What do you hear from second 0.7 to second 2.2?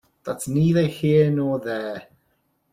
here nor there.